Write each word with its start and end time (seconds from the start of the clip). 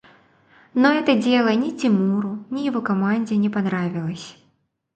Но 0.73 0.89
это 0.93 1.13
дело 1.15 1.49
ни 1.49 1.77
Тимуру, 1.77 2.43
ни 2.49 2.61
его 2.61 2.81
команде 2.81 3.37
не 3.37 3.51
понравилось. 3.51 4.35